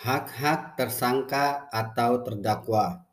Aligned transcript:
Hak-hak 0.00 0.80
tersangka 0.80 1.68
atau 1.68 2.24
terdakwa 2.24 3.10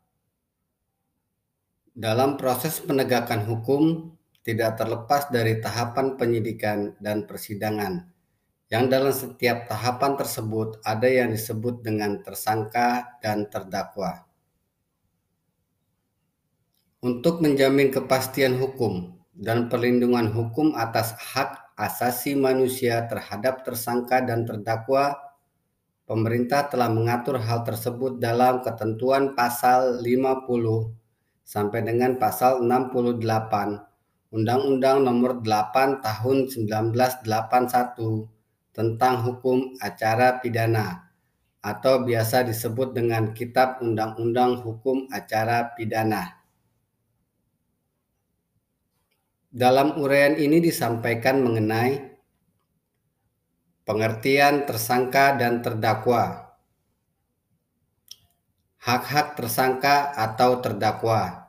dalam 1.98 2.38
proses 2.38 2.78
penegakan 2.78 3.42
hukum 3.42 4.14
tidak 4.46 4.78
terlepas 4.78 5.26
dari 5.34 5.58
tahapan 5.58 6.14
penyidikan 6.14 6.94
dan 7.02 7.26
persidangan, 7.26 8.06
yang 8.70 8.86
dalam 8.86 9.10
setiap 9.10 9.66
tahapan 9.66 10.14
tersebut 10.14 10.78
ada 10.86 11.10
yang 11.10 11.34
disebut 11.34 11.82
dengan 11.82 12.22
tersangka 12.22 13.18
dan 13.18 13.50
terdakwa. 13.50 14.30
Untuk 17.02 17.42
menjamin 17.42 17.90
kepastian 17.90 18.62
hukum 18.62 19.18
dan 19.34 19.66
perlindungan 19.66 20.30
hukum 20.30 20.78
atas 20.78 21.18
hak 21.18 21.74
asasi 21.74 22.38
manusia 22.38 23.10
terhadap 23.10 23.66
tersangka 23.66 24.22
dan 24.22 24.46
terdakwa 24.46 25.27
pemerintah 26.08 26.72
telah 26.72 26.88
mengatur 26.88 27.36
hal 27.36 27.68
tersebut 27.68 28.16
dalam 28.16 28.64
ketentuan 28.64 29.36
pasal 29.36 30.00
50 30.00 30.48
sampai 31.44 31.84
dengan 31.84 32.16
pasal 32.16 32.64
68 32.64 33.20
Undang-Undang 34.32 35.04
Nomor 35.04 35.44
8 35.44 36.00
Tahun 36.00 36.36
1981 36.48 37.24
tentang 38.72 39.14
Hukum 39.20 39.76
Acara 39.84 40.40
Pidana 40.40 41.12
atau 41.60 42.00
biasa 42.00 42.44
disebut 42.48 42.96
dengan 42.96 43.36
Kitab 43.36 43.84
Undang-Undang 43.84 44.64
Hukum 44.64 45.12
Acara 45.12 45.76
Pidana. 45.76 46.40
Dalam 49.48 49.96
uraian 49.96 50.36
ini 50.36 50.60
disampaikan 50.60 51.40
mengenai 51.40 52.17
Pengertian 53.88 54.68
tersangka 54.68 55.32
dan 55.40 55.64
terdakwa. 55.64 56.52
Hak-hak 58.84 59.32
tersangka 59.32 60.12
atau 60.12 60.60
terdakwa. 60.60 61.48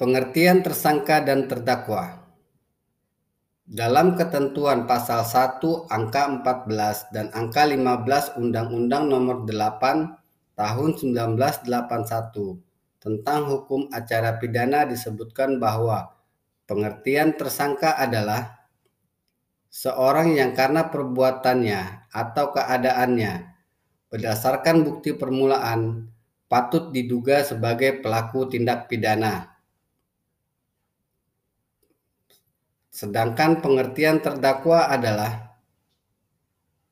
Pengertian 0.00 0.64
tersangka 0.64 1.20
dan 1.20 1.52
terdakwa. 1.52 2.24
Dalam 3.68 4.16
ketentuan 4.16 4.88
pasal 4.88 5.20
1 5.20 5.60
angka 5.92 6.32
14 6.32 7.12
dan 7.12 7.28
angka 7.36 7.68
15 7.68 8.40
Undang-Undang 8.40 9.12
Nomor 9.12 9.44
8 9.44 10.56
Tahun 10.56 10.90
1981 10.96 13.04
tentang 13.04 13.40
hukum 13.52 13.92
acara 13.92 14.40
pidana 14.40 14.88
disebutkan 14.88 15.60
bahwa 15.60 16.08
pengertian 16.64 17.36
tersangka 17.36 18.00
adalah 18.00 18.61
seorang 19.72 20.36
yang 20.36 20.52
karena 20.52 20.92
perbuatannya 20.92 22.12
atau 22.12 22.52
keadaannya 22.52 23.56
berdasarkan 24.12 24.84
bukti 24.84 25.16
permulaan 25.16 26.12
patut 26.44 26.92
diduga 26.92 27.40
sebagai 27.40 28.04
pelaku 28.04 28.52
tindak 28.52 28.84
pidana. 28.92 29.56
Sedangkan 32.92 33.64
pengertian 33.64 34.20
terdakwa 34.20 34.92
adalah 34.92 35.56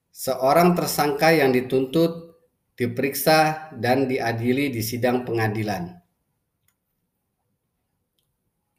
seorang 0.09 0.73
tersangka 0.73 1.37
yang 1.37 1.53
dituntut, 1.53 2.41
diperiksa, 2.73 3.69
dan 3.77 4.09
diadili 4.09 4.73
di 4.73 4.81
sidang 4.81 5.29
pengadilan. 5.29 6.01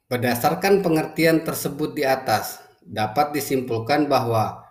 Berdasarkan 0.09 0.81
pengertian 0.81 1.45
tersebut 1.45 1.93
di 1.93 2.01
atas, 2.01 2.70
dapat 2.81 3.37
disimpulkan 3.37 4.09
bahwa 4.09 4.65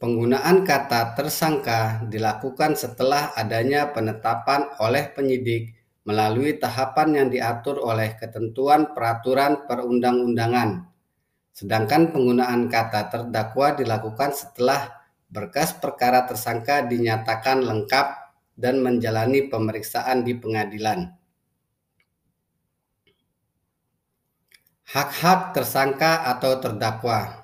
penggunaan 0.00 0.64
kata 0.64 1.12
tersangka 1.12 2.08
dilakukan 2.08 2.72
setelah 2.74 3.36
adanya 3.36 3.92
penetapan 3.92 4.64
oleh 4.80 5.12
penyidik 5.12 5.76
melalui 6.08 6.56
tahapan 6.56 7.08
yang 7.22 7.28
diatur 7.28 7.76
oleh 7.84 8.16
ketentuan 8.16 8.96
peraturan 8.96 9.68
perundang-undangan. 9.68 10.88
Sedangkan 11.52 12.08
penggunaan 12.08 12.72
kata 12.72 13.12
terdakwa 13.12 13.76
dilakukan 13.76 14.32
setelah 14.32 15.04
berkas 15.28 15.76
perkara 15.76 16.24
tersangka 16.24 16.88
dinyatakan 16.88 17.60
lengkap 17.60 18.06
dan 18.56 18.80
menjalani 18.80 19.46
pemeriksaan 19.52 20.24
di 20.24 20.32
pengadilan. 20.34 21.12
Hak-hak 24.90 25.54
tersangka 25.54 26.26
atau 26.26 26.58
terdakwa 26.58 27.39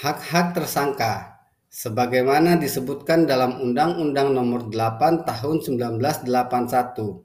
hak-hak 0.00 0.56
tersangka 0.56 1.44
sebagaimana 1.68 2.56
disebutkan 2.56 3.28
dalam 3.28 3.60
Undang-Undang 3.60 4.32
Nomor 4.32 4.72
8 4.72 5.28
Tahun 5.28 5.56
1981 5.60 7.20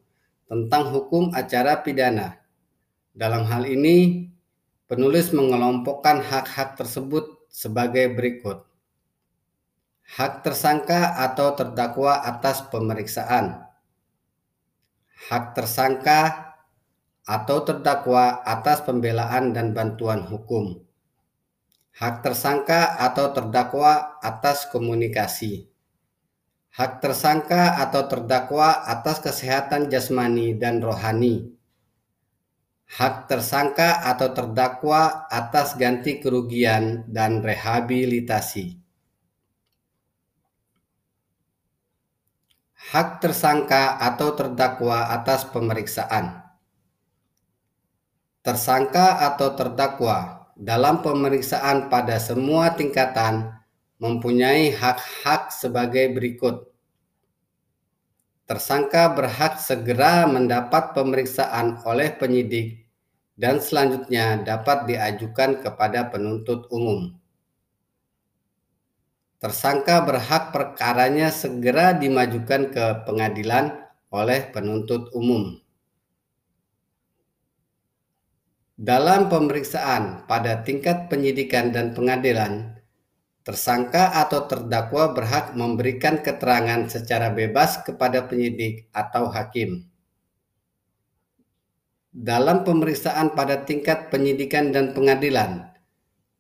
tentang 0.52 0.84
hukum 0.92 1.32
acara 1.32 1.80
pidana. 1.80 2.44
Dalam 3.16 3.48
hal 3.48 3.64
ini, 3.66 4.28
penulis 4.92 5.32
mengelompokkan 5.32 6.20
hak-hak 6.20 6.76
tersebut 6.76 7.48
sebagai 7.48 8.12
berikut. 8.12 8.68
Hak 10.08 10.44
tersangka 10.44 11.20
atau 11.20 11.52
terdakwa 11.56 12.24
atas 12.24 12.64
pemeriksaan. 12.72 13.64
Hak 15.28 15.52
tersangka 15.52 16.56
atau 17.28 17.60
terdakwa 17.68 18.40
atas 18.48 18.88
pembelaan 18.88 19.52
dan 19.52 19.76
bantuan 19.76 20.24
hukum 20.24 20.87
hak 21.97 22.22
tersangka 22.22 22.94
atau 23.02 23.34
terdakwa 23.34 24.22
atas 24.22 24.69
komunikasi, 24.69 25.66
hak 26.78 27.02
tersangka 27.02 27.81
atau 27.81 28.06
terdakwa 28.06 28.85
atas 28.85 29.18
kesehatan 29.25 29.90
jasmani 29.90 30.53
dan 30.53 30.78
rohani, 30.78 31.57
hak 32.86 33.25
tersangka 33.25 34.06
atau 34.06 34.30
terdakwa 34.30 35.25
atas 35.25 35.74
ganti 35.74 36.22
kerugian 36.22 37.09
dan 37.09 37.41
rehabilitasi. 37.41 38.78
Hak 42.88 43.19
tersangka 43.19 44.00
atau 44.00 44.31
terdakwa 44.31 45.12
atas 45.12 45.44
pemeriksaan. 45.50 46.40
Tersangka 48.40 49.28
atau 49.28 49.52
terdakwa 49.59 50.37
dalam 50.57 51.06
pemeriksaan 51.06 51.85
pada 51.88 52.18
semua 52.18 52.73
tingkatan 52.73 53.53
mempunyai 54.01 54.73
hak-hak 54.73 55.53
sebagai 55.53 56.18
berikut. 56.18 56.66
Tersangka 58.50 59.13
berhak 59.13 59.62
segera 59.62 60.25
mendapat 60.25 60.97
pemeriksaan 60.97 61.84
oleh 61.85 62.09
penyidik 62.18 62.90
dan 63.38 63.62
selanjutnya 63.62 64.41
dapat 64.41 64.90
diajukan 64.90 65.62
kepada 65.62 66.09
penuntut 66.09 66.66
umum. 66.74 67.13
Tersangka 69.38 70.01
berhak 70.01 70.50
perkaranya 70.50 71.29
segera 71.29 71.94
dimajukan 71.94 72.74
ke 72.74 72.85
pengadilan 73.06 73.78
oleh 74.09 74.50
penuntut 74.50 75.13
umum. 75.13 75.62
Dalam 78.78 79.26
pemeriksaan 79.26 80.30
pada 80.30 80.62
tingkat 80.62 81.10
penyidikan 81.10 81.74
dan 81.74 81.98
pengadilan, 81.98 82.78
tersangka 83.42 84.14
atau 84.14 84.46
terdakwa 84.46 85.18
berhak 85.18 85.58
memberikan 85.58 86.22
keterangan 86.22 86.86
secara 86.86 87.34
bebas 87.34 87.82
kepada 87.82 88.30
penyidik 88.30 88.86
atau 88.94 89.34
hakim. 89.34 89.90
Dalam 92.14 92.62
pemeriksaan 92.62 93.34
pada 93.34 93.66
tingkat 93.66 94.14
penyidikan 94.14 94.70
dan 94.70 94.94
pengadilan, 94.94 95.74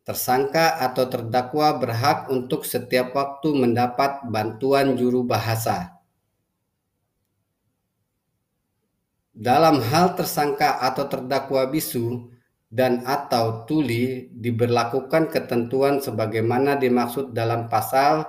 tersangka 0.05 0.77
atau 0.77 1.09
terdakwa 1.09 1.73
berhak 1.81 2.29
untuk 2.29 2.69
setiap 2.69 3.17
waktu 3.17 3.49
mendapat 3.65 4.21
bantuan 4.29 4.93
juru 4.93 5.25
bahasa. 5.25 5.97
Dalam 9.33 9.81
hal 9.85 10.13
tersangka 10.17 10.81
atau 10.81 11.05
terdakwa 11.05 11.69
bisu 11.69 12.36
dan 12.67 13.07
atau 13.07 13.63
tuli 13.63 14.27
diberlakukan 14.35 15.31
ketentuan 15.31 16.03
sebagaimana 16.03 16.75
dimaksud 16.75 17.31
dalam 17.31 17.71
pasal 17.71 18.27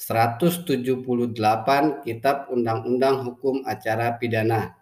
178 0.00 1.04
Kitab 2.06 2.48
Undang-Undang 2.48 3.16
Hukum 3.26 3.66
Acara 3.66 4.16
Pidana. 4.16 4.78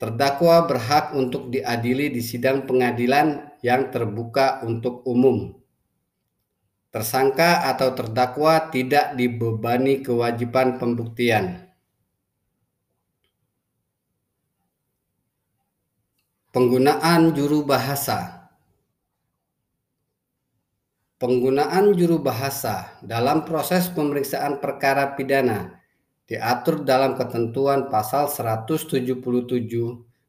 Terdakwa 0.00 0.64
berhak 0.64 1.12
untuk 1.12 1.52
diadili 1.52 2.08
di 2.08 2.24
sidang 2.24 2.64
pengadilan 2.64 3.56
yang 3.60 3.92
terbuka 3.92 4.64
untuk 4.64 5.04
umum. 5.04 5.56
Tersangka 6.90 7.70
atau 7.70 7.94
terdakwa 7.94 8.72
tidak 8.72 9.14
dibebani 9.14 10.02
kewajiban 10.02 10.80
pembuktian. 10.80 11.69
Penggunaan 16.50 17.30
juru 17.30 17.62
bahasa 17.62 18.50
Penggunaan 21.22 21.94
juru 21.94 22.18
bahasa 22.18 22.98
dalam 23.06 23.46
proses 23.46 23.86
pemeriksaan 23.86 24.58
perkara 24.58 25.14
pidana 25.14 25.78
diatur 26.26 26.82
dalam 26.82 27.14
ketentuan 27.14 27.86
pasal 27.86 28.26
177 28.26 29.22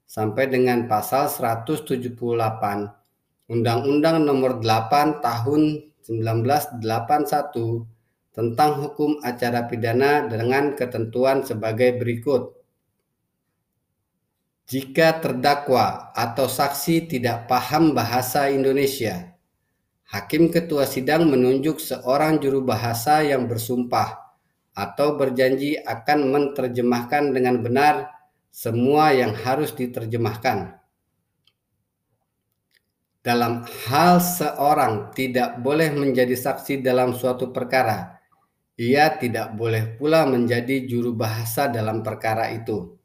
sampai 0.06 0.46
dengan 0.46 0.86
pasal 0.86 1.26
178 1.26 2.14
Undang-Undang 3.50 4.22
Nomor 4.22 4.62
8 4.62 5.26
Tahun 5.26 5.62
1981 6.06 7.90
tentang 8.30 8.72
hukum 8.78 9.18
acara 9.26 9.66
pidana 9.66 10.30
dengan 10.30 10.78
ketentuan 10.78 11.42
sebagai 11.42 11.98
berikut. 11.98 12.61
Jika 14.72 15.20
terdakwa 15.20 16.16
atau 16.16 16.48
saksi 16.48 17.12
tidak 17.12 17.52
paham 17.52 17.92
bahasa 17.92 18.48
Indonesia, 18.48 19.36
Hakim 20.08 20.48
ketua 20.48 20.88
sidang 20.88 21.28
menunjuk 21.28 21.76
seorang 21.84 22.40
juru 22.40 22.64
bahasa 22.64 23.20
yang 23.20 23.52
bersumpah 23.52 24.32
atau 24.72 25.20
berjanji 25.20 25.76
akan 25.76 26.32
menerjemahkan 26.32 27.36
dengan 27.36 27.60
benar 27.60 28.16
semua 28.48 29.12
yang 29.12 29.36
harus 29.36 29.76
diterjemahkan. 29.76 30.80
Dalam 33.20 33.68
hal 33.92 34.24
seorang 34.24 35.12
tidak 35.12 35.60
boleh 35.60 35.92
menjadi 35.92 36.40
saksi 36.40 36.80
dalam 36.80 37.12
suatu 37.12 37.52
perkara, 37.52 38.24
ia 38.80 39.20
tidak 39.20 39.52
boleh 39.52 40.00
pula 40.00 40.24
menjadi 40.24 40.88
juru 40.88 41.12
bahasa 41.12 41.68
dalam 41.68 42.00
perkara 42.08 42.56
itu. 42.56 43.01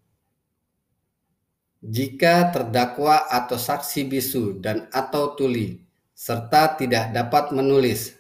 Jika 1.87 2.51
terdakwa 2.51 3.31
atau 3.31 3.55
saksi 3.55 4.11
bisu 4.11 4.59
dan 4.59 4.91
atau 4.91 5.39
tuli 5.39 5.87
serta 6.19 6.75
tidak 6.75 7.15
dapat 7.15 7.55
menulis. 7.55 8.11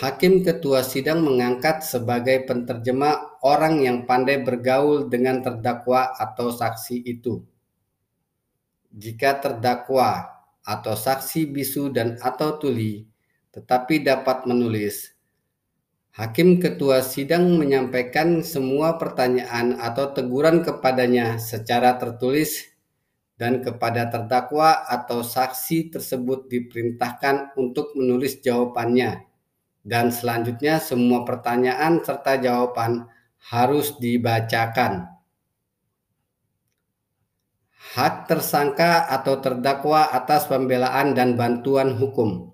Hakim 0.00 0.40
ketua 0.40 0.80
sidang 0.80 1.20
mengangkat 1.20 1.84
sebagai 1.84 2.48
penterjemah 2.48 3.44
orang 3.44 3.84
yang 3.84 4.08
pandai 4.08 4.40
bergaul 4.40 5.12
dengan 5.12 5.44
terdakwa 5.44 6.16
atau 6.16 6.48
saksi 6.48 7.04
itu. 7.04 7.44
Jika 8.96 9.44
terdakwa 9.44 10.40
atau 10.64 10.96
saksi 10.96 11.52
bisu 11.52 11.92
dan 11.92 12.16
atau 12.24 12.56
tuli 12.56 13.04
tetapi 13.52 14.08
dapat 14.08 14.48
menulis, 14.48 15.12
Hakim 16.10 16.58
ketua 16.58 17.06
sidang 17.06 17.54
menyampaikan 17.54 18.42
semua 18.42 18.98
pertanyaan 18.98 19.78
atau 19.78 20.10
teguran 20.10 20.58
kepadanya 20.66 21.38
secara 21.38 22.02
tertulis 22.02 22.66
dan 23.38 23.62
kepada 23.62 24.10
terdakwa 24.10 24.84
atau 24.90 25.22
saksi 25.22 25.94
tersebut 25.94 26.50
diperintahkan 26.50 27.54
untuk 27.54 27.94
menulis 27.94 28.42
jawabannya. 28.42 29.22
Dan 29.80 30.10
selanjutnya 30.10 30.82
semua 30.82 31.24
pertanyaan 31.24 32.02
serta 32.02 32.36
jawaban 32.36 33.06
harus 33.48 33.96
dibacakan. 33.96 35.08
Hak 37.96 38.28
tersangka 38.28 39.08
atau 39.08 39.38
terdakwa 39.38 40.10
atas 40.10 40.50
pembelaan 40.50 41.16
dan 41.16 41.38
bantuan 41.38 41.96
hukum. 41.96 42.50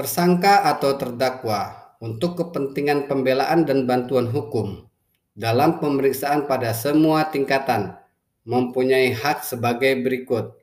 Tersangka 0.00 0.64
atau 0.64 0.96
terdakwa 0.96 1.76
untuk 2.00 2.40
kepentingan 2.40 3.04
pembelaan 3.04 3.68
dan 3.68 3.84
bantuan 3.84 4.32
hukum 4.32 4.88
dalam 5.36 5.76
pemeriksaan 5.76 6.48
pada 6.48 6.72
semua 6.72 7.28
tingkatan 7.28 8.00
mempunyai 8.48 9.12
hak 9.12 9.44
sebagai 9.44 10.00
berikut. 10.00 10.56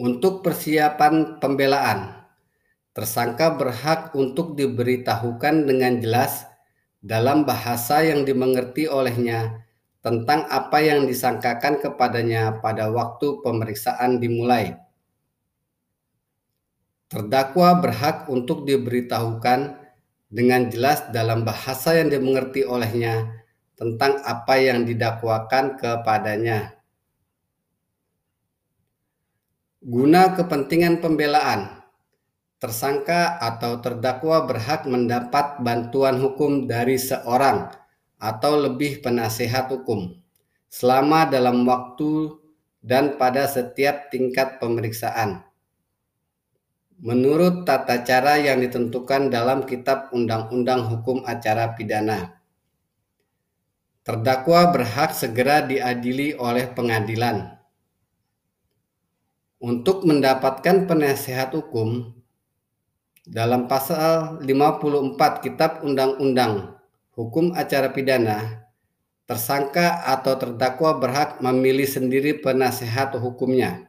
Untuk 0.00 0.40
persiapan 0.40 1.36
pembelaan, 1.36 2.24
tersangka 2.96 3.52
berhak 3.52 4.16
untuk 4.16 4.56
diberitahukan 4.56 5.68
dengan 5.68 6.00
jelas 6.00 6.48
dalam 7.04 7.44
bahasa 7.44 8.00
yang 8.00 8.24
dimengerti 8.24 8.88
olehnya 8.88 9.60
tentang 10.00 10.48
apa 10.48 10.80
yang 10.80 11.04
disangkakan 11.04 11.84
kepadanya 11.84 12.64
pada 12.64 12.88
waktu 12.88 13.44
pemeriksaan 13.44 14.24
dimulai. 14.24 14.87
Terdakwa 17.08 17.80
berhak 17.80 18.28
untuk 18.28 18.68
diberitahukan 18.68 19.80
dengan 20.28 20.68
jelas 20.68 21.08
dalam 21.08 21.40
bahasa 21.40 21.96
yang 21.96 22.12
dimengerti 22.12 22.68
olehnya 22.68 23.44
tentang 23.80 24.20
apa 24.28 24.60
yang 24.60 24.84
didakwakan 24.84 25.80
kepadanya. 25.80 26.76
Guna 29.80 30.36
kepentingan 30.36 31.00
pembelaan, 31.00 31.80
tersangka 32.60 33.40
atau 33.40 33.80
terdakwa 33.80 34.44
berhak 34.44 34.84
mendapat 34.84 35.64
bantuan 35.64 36.20
hukum 36.20 36.68
dari 36.68 37.00
seorang 37.00 37.72
atau 38.20 38.52
lebih 38.68 39.00
penasehat 39.00 39.72
hukum 39.72 40.12
selama 40.68 41.24
dalam 41.24 41.64
waktu 41.64 42.36
dan 42.84 43.16
pada 43.16 43.48
setiap 43.48 44.12
tingkat 44.12 44.60
pemeriksaan. 44.60 45.47
Menurut 46.98 47.62
tata 47.62 48.02
cara 48.02 48.42
yang 48.42 48.58
ditentukan 48.58 49.30
dalam 49.30 49.62
Kitab 49.62 50.10
Undang-Undang 50.10 50.90
Hukum 50.90 51.22
Acara 51.22 51.70
Pidana. 51.78 52.42
Terdakwa 54.02 54.74
berhak 54.74 55.14
segera 55.14 55.62
diadili 55.62 56.34
oleh 56.34 56.66
pengadilan. 56.66 57.54
Untuk 59.62 60.02
mendapatkan 60.02 60.90
penasehat 60.90 61.54
hukum, 61.54 62.18
dalam 63.22 63.70
pasal 63.70 64.42
54 64.42 65.44
Kitab 65.44 65.86
Undang-Undang 65.86 66.82
Hukum 67.14 67.54
Acara 67.54 67.94
Pidana, 67.94 68.66
tersangka 69.28 70.02
atau 70.02 70.34
terdakwa 70.34 70.98
berhak 70.98 71.38
memilih 71.38 71.86
sendiri 71.86 72.42
penasehat 72.42 73.14
hukumnya. 73.14 73.87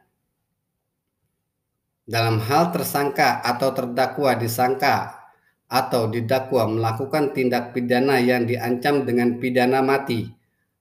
Dalam 2.10 2.42
hal 2.42 2.74
tersangka 2.74 3.38
atau 3.38 3.70
terdakwa 3.70 4.34
disangka 4.34 5.14
atau 5.70 6.10
didakwa 6.10 6.66
melakukan 6.66 7.30
tindak 7.30 7.70
pidana 7.70 8.18
yang 8.18 8.50
diancam 8.50 9.06
dengan 9.06 9.38
pidana 9.38 9.78
mati 9.78 10.26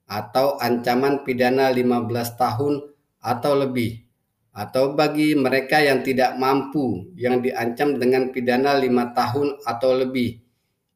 atau 0.09 0.57
ancaman 0.57 1.21
pidana 1.21 1.69
15 1.69 2.09
tahun 2.33 2.81
atau 3.21 3.53
lebih 3.61 4.09
atau 4.49 4.97
bagi 4.97 5.37
mereka 5.37 5.77
yang 5.77 6.01
tidak 6.01 6.33
mampu 6.41 7.13
yang 7.13 7.45
diancam 7.45 8.01
dengan 8.01 8.33
pidana 8.33 8.73
lima 8.81 9.13
tahun 9.13 9.61
atau 9.61 9.93
lebih 10.01 10.41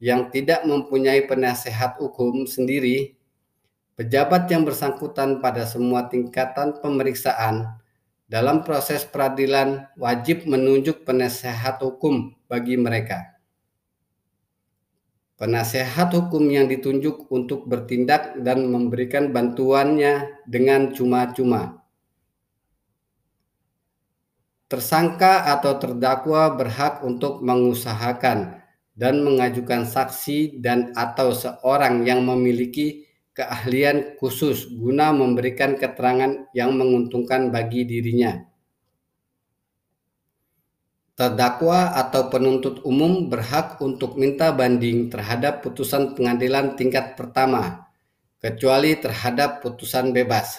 yang 0.02 0.34
tidak 0.34 0.66
mempunyai 0.66 1.30
penasehat 1.30 2.02
hukum 2.02 2.50
sendiri 2.50 3.14
pejabat 3.94 4.50
yang 4.50 4.66
bersangkutan 4.66 5.38
pada 5.38 5.70
semua 5.70 6.10
tingkatan 6.10 6.82
pemeriksaan 6.82 7.78
dalam 8.28 8.64
proses 8.64 9.04
peradilan 9.04 9.92
wajib 10.00 10.48
menunjuk 10.50 11.04
penasehat 11.08 11.80
hukum 11.84 12.34
bagi 12.48 12.76
mereka 12.76 13.34
penasehat 15.44 16.14
hukum 16.16 16.48
yang 16.48 16.72
ditunjuk 16.72 17.28
untuk 17.28 17.68
bertindak 17.68 18.40
dan 18.40 18.64
memberikan 18.70 19.36
bantuannya 19.36 20.40
dengan 20.48 20.96
cuma-cuma. 20.96 21.84
Tersangka 24.72 25.52
atau 25.54 25.78
terdakwa 25.78 26.50
berhak 26.56 27.04
untuk 27.04 27.44
mengusahakan 27.44 28.64
dan 28.96 29.22
mengajukan 29.22 29.84
saksi 29.84 30.64
dan 30.64 30.96
atau 30.98 31.36
seorang 31.36 32.08
yang 32.08 32.24
memiliki 32.24 33.06
keahlian 33.34 34.16
khusus 34.22 34.70
guna 34.70 35.10
memberikan 35.10 35.74
keterangan 35.74 36.48
yang 36.54 36.78
menguntungkan 36.78 37.50
bagi 37.50 37.86
dirinya. 37.86 38.46
Terdakwa 41.14 41.94
atau 41.94 42.30
penuntut 42.30 42.82
umum 42.86 43.30
berhak 43.30 43.78
untuk 43.86 44.18
minta 44.18 44.50
banding 44.50 45.14
terhadap 45.14 45.62
putusan 45.62 46.18
pengadilan 46.18 46.74
tingkat 46.74 47.14
pertama, 47.14 47.86
kecuali 48.42 48.98
terhadap 48.98 49.62
putusan 49.62 50.10
bebas. 50.10 50.58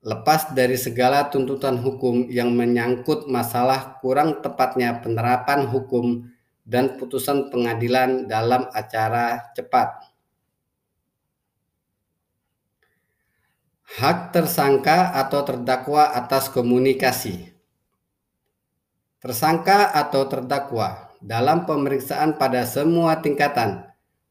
Lepas 0.00 0.54
dari 0.56 0.80
segala 0.80 1.28
tuntutan 1.28 1.76
hukum 1.76 2.30
yang 2.32 2.56
menyangkut 2.56 3.28
masalah 3.28 4.00
kurang 4.00 4.40
tepatnya 4.40 5.02
penerapan 5.04 5.68
hukum 5.68 6.30
dan 6.64 6.96
putusan 6.96 7.52
pengadilan 7.52 8.24
dalam 8.24 8.70
acara 8.72 9.50
cepat. 9.52 10.15
Hak 13.86 14.34
tersangka 14.34 15.14
atau 15.14 15.46
terdakwa 15.46 16.10
atas 16.10 16.50
komunikasi 16.50 17.54
Tersangka 19.22 19.94
atau 19.94 20.26
terdakwa 20.26 21.14
dalam 21.22 21.70
pemeriksaan 21.70 22.34
pada 22.34 22.66
semua 22.66 23.22
tingkatan 23.22 23.86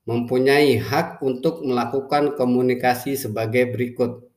mempunyai 0.05 0.77
hak 0.77 1.23
untuk 1.25 1.65
melakukan 1.65 2.37
komunikasi 2.37 3.17
sebagai 3.17 3.73
berikut. 3.73 4.27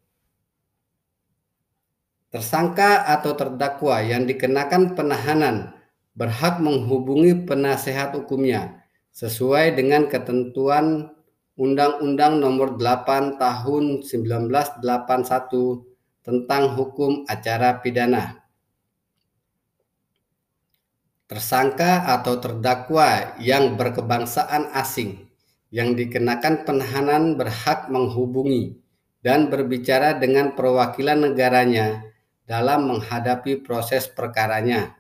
Tersangka 2.33 3.05
atau 3.11 3.37
terdakwa 3.37 4.01
yang 4.01 4.25
dikenakan 4.25 4.97
penahanan 4.97 5.77
berhak 6.17 6.63
menghubungi 6.63 7.45
penasehat 7.45 8.17
hukumnya 8.17 8.87
sesuai 9.13 9.77
dengan 9.77 10.07
ketentuan 10.07 11.13
Undang-Undang 11.59 12.39
Nomor 12.39 12.79
8 12.79 13.35
Tahun 13.35 13.85
1981 14.07 14.79
tentang 16.23 16.63
Hukum 16.79 17.27
Acara 17.27 17.83
Pidana. 17.83 18.47
Tersangka 21.27 22.07
atau 22.15 22.39
terdakwa 22.39 23.35
yang 23.43 23.75
berkebangsaan 23.75 24.71
asing 24.71 25.27
yang 25.75 25.99
dikenakan 25.99 26.63
penahanan 26.63 27.35
berhak 27.35 27.91
menghubungi 27.91 28.79
dan 29.27 29.51
berbicara 29.51 30.15
dengan 30.15 30.55
perwakilan 30.55 31.27
negaranya 31.27 32.07
dalam 32.47 32.87
menghadapi 32.87 33.67
proses 33.67 34.07
perkaranya. 34.07 34.98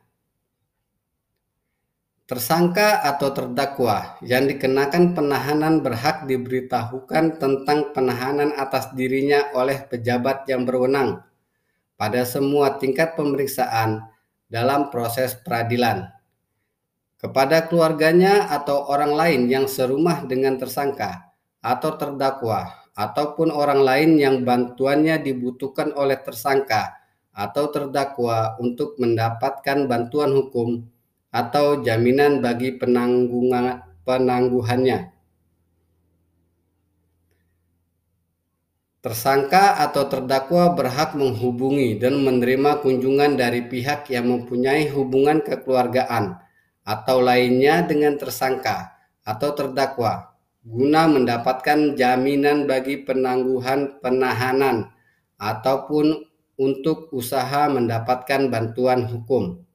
Tersangka 2.29 3.01
atau 3.09 3.33
terdakwa 3.33 4.21
yang 4.21 4.45
dikenakan 4.45 5.17
penahanan 5.17 5.81
berhak 5.81 6.29
diberitahukan 6.29 7.41
tentang 7.41 7.97
penahanan 7.97 8.53
atas 8.53 8.93
dirinya 8.93 9.49
oleh 9.57 9.89
pejabat 9.89 10.45
yang 10.45 10.69
berwenang 10.69 11.25
pada 11.97 12.29
semua 12.29 12.77
tingkat 12.77 13.17
pemeriksaan 13.17 14.13
dalam 14.45 14.93
proses 14.93 15.41
peradilan. 15.41 16.05
Kepada 17.17 17.65
keluarganya 17.65 18.53
atau 18.53 18.93
orang 18.93 19.17
lain 19.17 19.49
yang 19.49 19.65
serumah 19.65 20.29
dengan 20.29 20.61
tersangka 20.61 21.33
atau 21.65 21.97
terdakwa 21.97 22.93
ataupun 22.93 23.49
orang 23.49 23.81
lain 23.81 24.21
yang 24.21 24.45
bantuannya 24.45 25.17
dibutuhkan 25.25 25.97
oleh 25.97 26.21
tersangka 26.21 26.93
atau 27.33 27.73
terdakwa 27.73 28.61
untuk 28.61 29.01
mendapatkan 29.01 29.89
bantuan 29.89 30.37
hukum 30.37 30.85
atau 31.39 31.87
jaminan 31.87 32.43
bagi 32.43 32.75
penanggungan 32.75 33.87
penangguhannya. 34.03 35.15
Tersangka 38.99 39.79
atau 39.79 40.11
terdakwa 40.11 40.75
berhak 40.75 41.15
menghubungi 41.15 42.03
dan 42.03 42.19
menerima 42.19 42.83
kunjungan 42.83 43.39
dari 43.39 43.63
pihak 43.71 44.11
yang 44.11 44.27
mempunyai 44.27 44.91
hubungan 44.91 45.39
kekeluargaan 45.39 46.43
atau 46.83 47.23
lainnya 47.23 47.87
dengan 47.87 48.19
tersangka 48.19 48.99
atau 49.23 49.55
terdakwa 49.55 50.35
guna 50.67 51.07
mendapatkan 51.07 51.95
jaminan 51.95 52.67
bagi 52.67 53.07
penangguhan 53.07 54.03
penahanan 54.03 54.91
ataupun 55.39 56.27
untuk 56.59 57.07
usaha 57.15 57.71
mendapatkan 57.71 58.51
bantuan 58.51 59.07
hukum. 59.07 59.68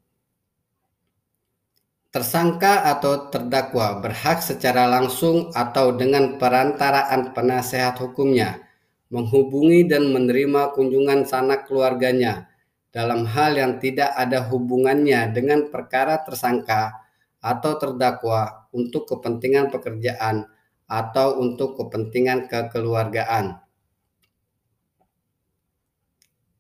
Tersangka 2.14 2.86
atau 2.86 3.34
terdakwa 3.34 3.98
berhak 3.98 4.46
secara 4.46 4.86
langsung 4.86 5.50
atau 5.50 5.98
dengan 5.98 6.38
perantaraan 6.38 7.34
penasehat 7.34 7.98
hukumnya 7.98 8.62
menghubungi 9.10 9.90
dan 9.90 10.14
menerima 10.14 10.78
kunjungan 10.78 11.26
sanak 11.26 11.66
keluarganya 11.66 12.54
dalam 12.94 13.26
hal 13.26 13.58
yang 13.58 13.82
tidak 13.82 14.14
ada 14.14 14.46
hubungannya 14.46 15.34
dengan 15.34 15.74
perkara 15.74 16.22
tersangka 16.22 17.02
atau 17.42 17.82
terdakwa 17.82 18.70
untuk 18.70 19.10
kepentingan 19.10 19.74
pekerjaan 19.74 20.46
atau 20.86 21.42
untuk 21.42 21.82
kepentingan 21.82 22.46
kekeluargaan. 22.46 23.58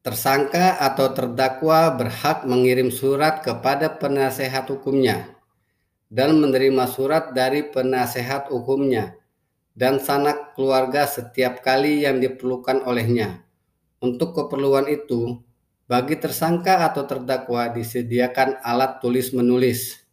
Tersangka 0.01 0.81
atau 0.81 1.13
terdakwa 1.13 1.93
berhak 1.93 2.41
mengirim 2.49 2.89
surat 2.89 3.45
kepada 3.45 4.01
penasehat 4.01 4.65
hukumnya 4.73 5.33
dan 6.13 6.37
menerima 6.37 6.85
surat 6.85 7.33
dari 7.33 7.65
penasehat 7.73 8.53
hukumnya 8.53 9.17
dan 9.73 9.97
sanak 9.97 10.53
keluarga 10.53 11.09
setiap 11.09 11.65
kali 11.65 12.05
yang 12.05 12.21
diperlukan 12.21 12.85
olehnya. 12.85 13.41
Untuk 13.97 14.37
keperluan 14.37 14.85
itu, 14.93 15.41
bagi 15.89 16.21
tersangka 16.21 16.85
atau 16.85 17.09
terdakwa 17.09 17.73
disediakan 17.73 18.61
alat 18.61 19.01
tulis-menulis. 19.01 20.05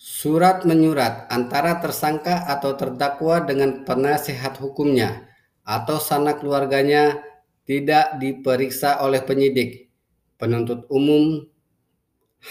Surat 0.00 0.64
menyurat 0.64 1.28
antara 1.28 1.76
tersangka 1.76 2.48
atau 2.48 2.72
terdakwa 2.72 3.44
dengan 3.44 3.84
penasehat 3.84 4.56
hukumnya 4.62 5.28
atau 5.66 6.00
sanak 6.00 6.40
keluarganya 6.40 7.20
tidak 7.66 8.16
diperiksa 8.22 9.02
oleh 9.02 9.20
penyidik, 9.26 9.90
penuntut 10.38 10.86
umum, 10.88 11.42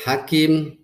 hakim, 0.03 0.75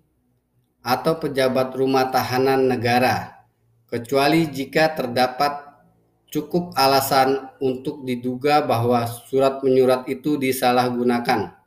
atau 0.79 1.19
pejabat 1.19 1.75
rumah 1.75 2.07
tahanan 2.07 2.71
negara, 2.71 3.43
kecuali 3.91 4.47
jika 4.47 4.95
terdapat 4.95 5.71
cukup 6.31 6.71
alasan 6.79 7.51
untuk 7.59 8.07
diduga 8.07 8.63
bahwa 8.63 9.03
surat 9.27 9.59
menyurat 9.61 10.07
itu 10.07 10.39
disalahgunakan. 10.39 11.59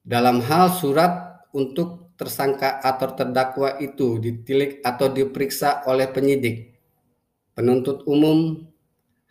Dalam 0.00 0.40
hal 0.42 0.72
surat 0.74 1.44
untuk 1.52 2.16
tersangka 2.16 2.80
atau 2.82 3.14
terdakwa 3.14 3.78
itu 3.78 4.18
ditilik 4.18 4.80
atau 4.82 5.12
diperiksa 5.12 5.86
oleh 5.86 6.08
penyidik, 6.10 6.76
penuntut 7.54 8.02
umum, 8.08 8.64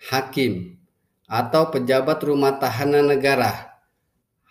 hakim, 0.10 0.78
atau 1.26 1.68
pejabat 1.74 2.22
rumah 2.24 2.56
tahanan 2.58 3.12
negara. 3.12 3.69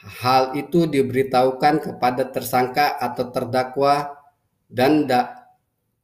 Hal 0.08 0.56
itu 0.56 0.88
diberitahukan 0.88 1.84
kepada 1.84 2.24
tersangka 2.32 2.96
atau 2.96 3.28
terdakwa 3.28 4.16
dan 4.72 5.04
da 5.04 5.36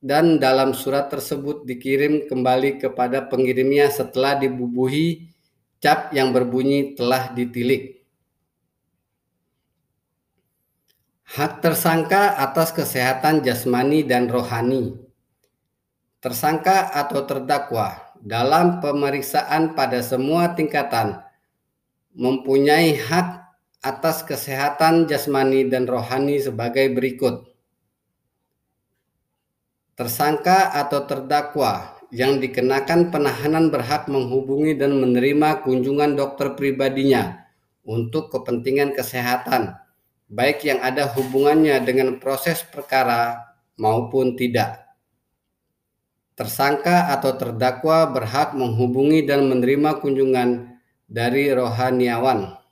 dan 0.04 0.37
dalam 0.37 0.76
surat 0.76 1.08
tersebut 1.08 1.64
dikirim 1.64 2.28
kembali 2.28 2.76
kepada 2.76 3.25
pengirimnya 3.25 3.88
setelah 3.88 4.37
dibubuhi 4.37 5.32
cap 5.80 6.12
yang 6.12 6.37
berbunyi 6.37 6.92
telah 6.92 7.32
ditilik. 7.32 8.04
Hak 11.25 11.64
tersangka 11.64 12.37
atas 12.37 12.76
kesehatan 12.76 13.40
jasmani 13.40 14.04
dan 14.04 14.28
rohani 14.28 15.00
tersangka 16.25 16.88
atau 16.88 17.20
terdakwa 17.28 18.00
dalam 18.16 18.80
pemeriksaan 18.80 19.76
pada 19.76 20.00
semua 20.00 20.56
tingkatan 20.56 21.20
mempunyai 22.16 22.96
hak 22.96 23.43
atas 23.84 24.24
kesehatan 24.24 25.04
jasmani 25.04 25.68
dan 25.68 25.84
rohani 25.84 26.40
sebagai 26.40 26.88
berikut. 26.96 27.44
Tersangka 29.94 30.72
atau 30.72 31.04
terdakwa 31.04 32.00
yang 32.08 32.40
dikenakan 32.40 33.12
penahanan 33.12 33.68
berhak 33.68 34.08
menghubungi 34.08 34.72
dan 34.74 34.96
menerima 34.98 35.60
kunjungan 35.62 36.16
dokter 36.16 36.56
pribadinya 36.56 37.44
untuk 37.84 38.32
kepentingan 38.32 38.96
kesehatan, 38.96 39.76
baik 40.32 40.64
yang 40.64 40.80
ada 40.80 41.04
hubungannya 41.12 41.78
dengan 41.84 42.16
proses 42.16 42.64
perkara 42.64 43.44
maupun 43.76 44.34
tidak. 44.34 44.80
Tersangka 46.34 47.14
atau 47.14 47.36
terdakwa 47.38 48.10
berhak 48.10 48.58
menghubungi 48.58 49.22
dan 49.22 49.46
menerima 49.46 50.02
kunjungan 50.02 50.74
dari 51.06 51.54
rohaniawan. 51.54 52.63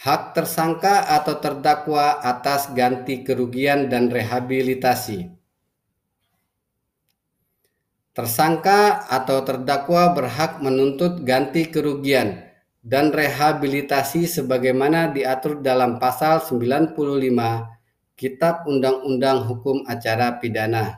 Hak 0.00 0.32
tersangka 0.32 1.12
atau 1.12 1.36
terdakwa 1.36 2.24
atas 2.24 2.72
ganti 2.72 3.20
kerugian 3.20 3.92
dan 3.92 4.08
rehabilitasi. 4.08 5.28
Tersangka 8.16 9.04
atau 9.12 9.44
terdakwa 9.44 10.16
berhak 10.16 10.64
menuntut 10.64 11.20
ganti 11.20 11.68
kerugian 11.68 12.48
dan 12.80 13.12
rehabilitasi 13.12 14.24
sebagaimana 14.24 15.12
diatur 15.12 15.60
dalam 15.60 16.00
pasal 16.00 16.40
95 16.48 16.96
Kitab 18.16 18.64
Undang-Undang 18.64 19.52
Hukum 19.52 19.84
Acara 19.84 20.40
Pidana. 20.40 20.96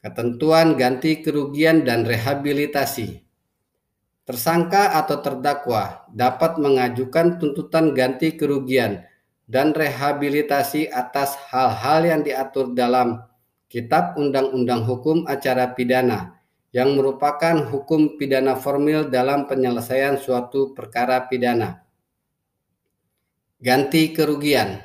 Ketentuan 0.00 0.80
ganti 0.80 1.20
kerugian 1.20 1.84
dan 1.84 2.08
rehabilitasi. 2.08 3.25
Tersangka 4.26 4.98
atau 4.98 5.22
terdakwa 5.22 6.02
dapat 6.10 6.58
mengajukan 6.58 7.38
tuntutan 7.38 7.94
ganti 7.94 8.34
kerugian 8.34 9.06
dan 9.46 9.70
rehabilitasi 9.70 10.90
atas 10.90 11.38
hal-hal 11.46 12.02
yang 12.02 12.20
diatur 12.26 12.74
dalam 12.74 13.22
Kitab 13.70 14.18
Undang-Undang 14.18 14.82
Hukum 14.82 15.30
Acara 15.30 15.70
Pidana 15.78 16.42
yang 16.74 16.98
merupakan 16.98 17.70
hukum 17.70 18.18
pidana 18.18 18.58
formil 18.58 19.06
dalam 19.06 19.46
penyelesaian 19.46 20.18
suatu 20.18 20.74
perkara 20.74 21.24
pidana. 21.30 21.86
Ganti 23.62 24.10
kerugian 24.10 24.82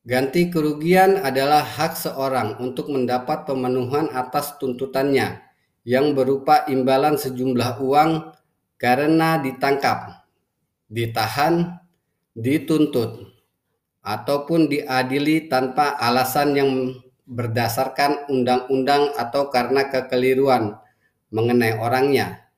Ganti 0.00 0.48
kerugian 0.48 1.20
adalah 1.20 1.60
hak 1.60 1.92
seorang 1.92 2.56
untuk 2.56 2.88
mendapat 2.88 3.44
pemenuhan 3.44 4.08
atas 4.16 4.56
tuntutannya 4.56 5.49
yang 5.84 6.12
berupa 6.12 6.68
imbalan 6.68 7.16
sejumlah 7.16 7.80
uang 7.80 8.36
karena 8.76 9.40
ditangkap, 9.40 10.24
ditahan, 10.88 11.80
dituntut, 12.36 13.28
ataupun 14.00 14.68
diadili 14.68 15.48
tanpa 15.48 15.96
alasan 16.00 16.56
yang 16.56 16.70
berdasarkan 17.28 18.26
undang-undang 18.32 19.12
atau 19.14 19.52
karena 19.52 19.86
kekeliruan 19.88 20.80
mengenai 21.30 21.78
orangnya, 21.78 22.50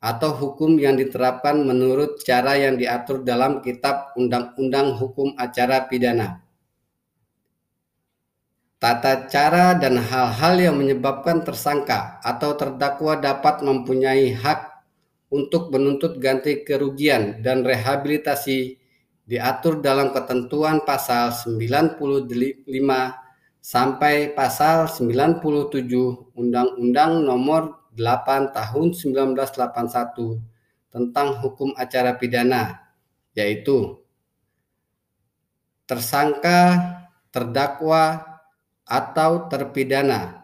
atau 0.00 0.32
hukum 0.32 0.80
yang 0.80 0.96
diterapkan 0.96 1.60
menurut 1.60 2.22
cara 2.24 2.56
yang 2.56 2.80
diatur 2.80 3.20
dalam 3.20 3.60
Kitab 3.60 4.16
Undang-Undang 4.16 4.96
Hukum 4.96 5.36
Acara 5.36 5.84
Pidana 5.84 6.49
tata 8.80 9.28
cara 9.28 9.76
dan 9.76 10.00
hal-hal 10.00 10.56
yang 10.56 10.76
menyebabkan 10.80 11.44
tersangka 11.44 12.16
atau 12.24 12.56
terdakwa 12.56 13.20
dapat 13.20 13.60
mempunyai 13.60 14.32
hak 14.32 14.80
untuk 15.28 15.68
menuntut 15.68 16.16
ganti 16.16 16.64
kerugian 16.64 17.44
dan 17.44 17.60
rehabilitasi 17.60 18.80
diatur 19.28 19.84
dalam 19.84 20.16
ketentuan 20.16 20.80
pasal 20.82 21.30
95 21.30 22.72
sampai 23.60 24.32
pasal 24.32 24.88
97 24.88 26.34
Undang-Undang 26.34 27.12
Nomor 27.28 27.92
8 27.94 28.56
Tahun 28.56 28.86
1981 28.96 30.40
tentang 30.88 31.28
hukum 31.44 31.76
acara 31.76 32.16
pidana 32.16 32.90
yaitu 33.36 34.00
tersangka, 35.86 36.96
terdakwa, 37.30 38.29
atau 38.90 39.46
terpidana 39.46 40.40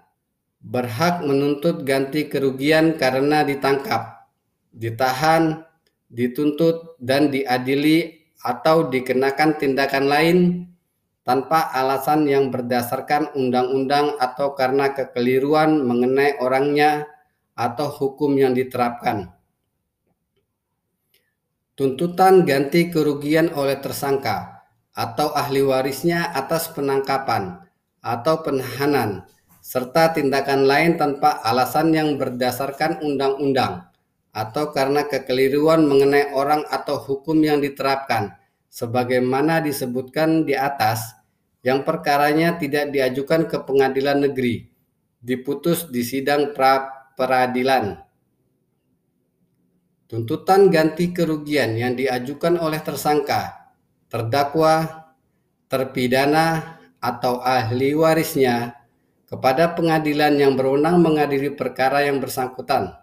berhak 0.63 1.23
menuntut 1.23 1.83
ganti 1.87 2.27
kerugian 2.27 2.99
karena 2.99 3.47
ditangkap, 3.47 4.27
ditahan, 4.75 5.63
dituntut, 6.11 6.99
dan 6.99 7.31
diadili 7.31 8.27
atau 8.43 8.87
dikenakan 8.91 9.59
tindakan 9.59 10.07
lain 10.07 10.39
tanpa 11.27 11.71
alasan 11.75 12.27
yang 12.31 12.55
berdasarkan 12.55 13.35
undang-undang 13.35 14.15
atau 14.23 14.55
karena 14.55 14.95
kekeliruan 14.95 15.83
mengenai 15.83 16.39
orangnya 16.39 17.11
atau 17.59 17.91
hukum 17.91 18.35
yang 18.39 18.55
diterapkan. 18.55 19.35
Tuntutan 21.77 22.47
ganti 22.47 22.89
kerugian 22.89 23.53
oleh 23.53 23.77
tersangka 23.83 24.65
atau 24.97 25.29
ahli 25.37 25.61
warisnya 25.61 26.33
atas 26.33 26.73
penangkapan 26.73 27.66
atau 28.07 28.47
penahanan, 28.47 29.27
serta 29.59 30.15
tindakan 30.15 30.63
lain 30.63 30.95
tanpa 30.95 31.43
alasan 31.43 31.91
yang 31.91 32.15
berdasarkan 32.15 33.03
undang-undang 33.03 33.91
atau 34.31 34.71
karena 34.71 35.03
kekeliruan 35.11 35.83
mengenai 35.91 36.31
orang 36.31 36.63
atau 36.71 37.01
hukum 37.03 37.43
yang 37.43 37.59
diterapkan, 37.59 38.39
sebagaimana 38.71 39.59
disebutkan 39.59 40.47
di 40.47 40.55
atas, 40.55 41.19
yang 41.67 41.83
perkaranya 41.83 42.55
tidak 42.61 42.95
diajukan 42.95 43.51
ke 43.51 43.59
pengadilan 43.65 44.29
negeri, 44.29 44.71
diputus 45.19 45.91
di 45.91 46.07
sidang 46.07 46.55
pra 46.55 47.11
peradilan. 47.17 48.07
Tuntutan 50.07 50.71
ganti 50.71 51.11
kerugian 51.11 51.75
yang 51.75 51.99
diajukan 51.99 52.61
oleh 52.63 52.79
tersangka, 52.79 53.73
terdakwa, 54.07 55.09
terpidana, 55.67 56.79
atau 57.01 57.41
ahli 57.45 57.93
warisnya 57.93 58.77
kepada 59.27 59.75
pengadilan 59.75 60.39
yang 60.39 60.55
berwenang 60.55 61.03
mengadili 61.03 61.51
perkara 61.53 62.07
yang 62.07 62.23
bersangkutan. 62.23 62.95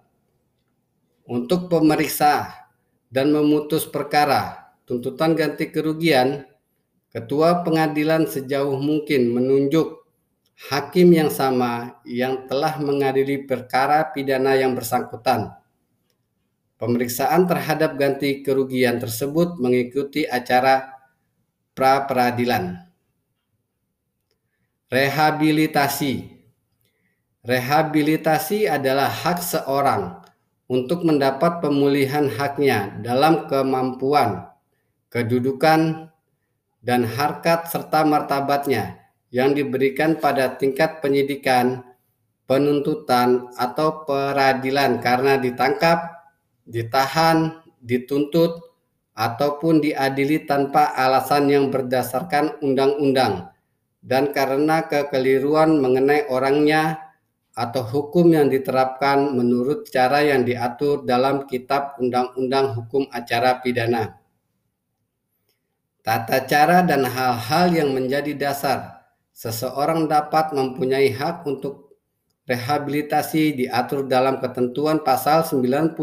Untuk 1.24 1.72
pemeriksa 1.72 2.52
dan 3.08 3.32
memutus 3.32 3.88
perkara 3.88 4.74
tuntutan 4.84 5.36
ganti 5.36 5.72
kerugian, 5.72 6.44
ketua 7.12 7.64
pengadilan 7.64 8.28
sejauh 8.28 8.76
mungkin 8.76 9.32
menunjuk 9.32 10.04
hakim 10.70 11.12
yang 11.16 11.32
sama 11.32 12.00
yang 12.08 12.48
telah 12.48 12.80
mengadili 12.80 13.44
perkara 13.44 14.12
pidana 14.12 14.56
yang 14.56 14.76
bersangkutan. 14.76 15.56
Pemeriksaan 16.76 17.48
terhadap 17.48 17.96
ganti 17.96 18.44
kerugian 18.44 19.00
tersebut 19.00 19.56
mengikuti 19.56 20.28
acara 20.28 21.00
pra 21.72 22.04
peradilan. 22.04 22.93
Rehabilitasi. 24.94 26.30
Rehabilitasi 27.42 28.70
adalah 28.70 29.10
hak 29.10 29.42
seorang 29.42 30.22
untuk 30.70 31.02
mendapat 31.02 31.66
pemulihan 31.66 32.30
haknya 32.30 33.02
dalam 33.02 33.50
kemampuan, 33.50 34.46
kedudukan, 35.10 36.14
dan 36.86 37.02
harkat 37.10 37.66
serta 37.74 38.06
martabatnya 38.06 39.02
yang 39.34 39.58
diberikan 39.58 40.22
pada 40.22 40.62
tingkat 40.62 41.02
penyidikan, 41.02 41.82
penuntutan, 42.46 43.50
atau 43.58 44.06
peradilan 44.06 45.02
karena 45.02 45.42
ditangkap, 45.42 46.22
ditahan, 46.70 47.66
dituntut, 47.82 48.62
ataupun 49.18 49.82
diadili 49.82 50.46
tanpa 50.46 50.94
alasan 50.94 51.50
yang 51.50 51.74
berdasarkan 51.74 52.62
undang-undang 52.62 53.53
dan 54.04 54.36
karena 54.36 54.84
kekeliruan 54.84 55.80
mengenai 55.80 56.28
orangnya 56.28 57.00
atau 57.56 57.88
hukum 57.88 58.36
yang 58.36 58.52
diterapkan 58.52 59.32
menurut 59.32 59.88
cara 59.88 60.20
yang 60.20 60.44
diatur 60.44 61.08
dalam 61.08 61.48
Kitab 61.48 61.96
Undang-Undang 62.04 62.76
Hukum 62.76 63.08
Acara 63.14 63.64
Pidana. 63.64 64.20
Tata 66.04 66.44
cara 66.44 66.84
dan 66.84 67.08
hal-hal 67.08 67.72
yang 67.72 67.96
menjadi 67.96 68.36
dasar 68.36 69.08
seseorang 69.32 70.12
dapat 70.12 70.52
mempunyai 70.52 71.16
hak 71.16 71.48
untuk 71.48 71.96
rehabilitasi 72.44 73.56
diatur 73.56 74.04
dalam 74.04 74.44
ketentuan 74.44 75.00
pasal 75.00 75.48
97 75.48 75.96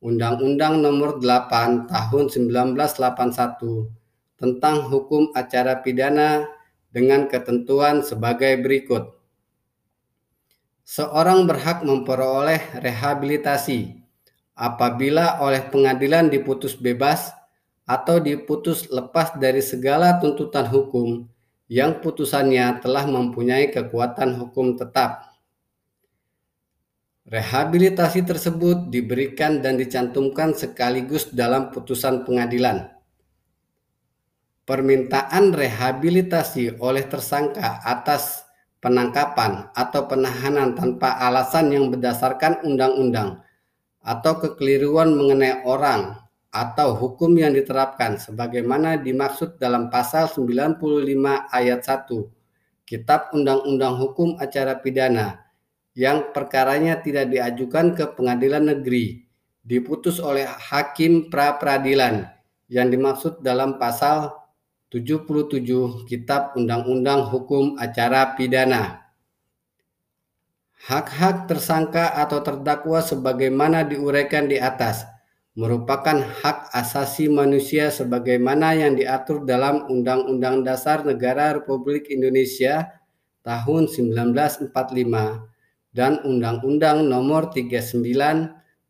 Undang-Undang 0.00 0.80
Nomor 0.80 1.20
8 1.20 1.84
Tahun 1.84 2.24
1981 2.32 4.40
tentang 4.40 4.88
hukum 4.88 5.28
acara 5.36 5.84
pidana 5.84 6.61
dengan 6.92 7.26
ketentuan 7.26 8.04
sebagai 8.04 8.60
berikut. 8.60 9.16
Seorang 10.84 11.48
berhak 11.48 11.80
memperoleh 11.88 12.60
rehabilitasi 12.84 13.96
apabila 14.52 15.40
oleh 15.40 15.64
pengadilan 15.72 16.28
diputus 16.28 16.76
bebas 16.76 17.32
atau 17.88 18.20
diputus 18.20 18.92
lepas 18.92 19.32
dari 19.40 19.64
segala 19.64 20.20
tuntutan 20.20 20.68
hukum 20.68 21.24
yang 21.72 22.04
putusannya 22.04 22.84
telah 22.84 23.08
mempunyai 23.08 23.72
kekuatan 23.72 24.36
hukum 24.36 24.76
tetap. 24.76 25.32
Rehabilitasi 27.24 28.28
tersebut 28.28 28.92
diberikan 28.92 29.64
dan 29.64 29.80
dicantumkan 29.80 30.52
sekaligus 30.52 31.32
dalam 31.32 31.72
putusan 31.72 32.28
pengadilan 32.28 32.92
permintaan 34.62 35.50
rehabilitasi 35.50 36.78
oleh 36.78 37.04
tersangka 37.10 37.82
atas 37.82 38.46
penangkapan 38.82 39.70
atau 39.74 40.10
penahanan 40.10 40.74
tanpa 40.74 41.18
alasan 41.22 41.70
yang 41.70 41.90
berdasarkan 41.90 42.62
undang-undang 42.66 43.42
atau 44.02 44.32
kekeliruan 44.42 45.14
mengenai 45.14 45.62
orang 45.62 46.18
atau 46.52 46.92
hukum 46.92 47.32
yang 47.38 47.54
diterapkan 47.54 48.18
sebagaimana 48.18 49.00
dimaksud 49.00 49.56
dalam 49.56 49.88
pasal 49.88 50.28
95 50.28 50.82
ayat 51.48 51.80
1 51.80 52.12
Kitab 52.84 53.32
Undang-Undang 53.32 53.94
Hukum 53.96 54.36
Acara 54.36 54.76
Pidana 54.76 55.48
yang 55.96 56.34
perkaranya 56.34 57.00
tidak 57.00 57.32
diajukan 57.32 57.96
ke 57.96 58.04
pengadilan 58.12 58.68
negeri 58.68 59.24
diputus 59.64 60.18
oleh 60.18 60.44
hakim 60.44 61.30
pra 61.30 61.56
peradilan 61.56 62.28
yang 62.68 62.90
dimaksud 62.90 63.40
dalam 63.40 63.78
pasal 63.80 64.41
77 64.92 66.04
Kitab 66.04 66.52
Undang-Undang 66.52 67.32
Hukum 67.32 67.80
Acara 67.80 68.36
Pidana. 68.36 69.08
Hak-hak 70.84 71.48
tersangka 71.48 72.12
atau 72.12 72.44
terdakwa 72.44 73.00
sebagaimana 73.00 73.88
diuraikan 73.88 74.52
di 74.52 74.60
atas 74.60 75.08
merupakan 75.56 76.20
hak 76.20 76.76
asasi 76.76 77.32
manusia 77.32 77.88
sebagaimana 77.88 78.76
yang 78.76 78.92
diatur 78.92 79.48
dalam 79.48 79.88
Undang-Undang 79.88 80.60
Dasar 80.60 81.08
Negara 81.08 81.56
Republik 81.56 82.12
Indonesia 82.12 82.92
tahun 83.40 83.88
1945 83.88 84.76
dan 85.96 86.20
Undang-Undang 86.20 87.08
Nomor 87.08 87.48
39 87.48 87.96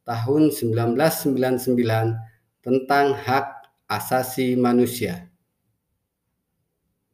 tahun 0.02 0.42
1999 0.50 1.78
tentang 2.62 3.06
hak 3.14 3.46
asasi 3.86 4.58
manusia. 4.58 5.31